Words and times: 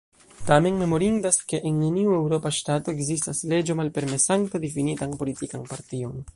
Tamen 0.45 0.79
memorindas, 0.83 1.37
ke 1.51 1.59
en 1.71 1.77
neniu 1.81 2.15
eŭropa 2.21 2.53
ŝtato 2.61 2.97
ekzistas 2.97 3.45
leĝo 3.53 3.79
malpermesanta 3.83 4.65
difinitan 4.67 5.17
politikan 5.25 5.73
partion. 5.75 6.23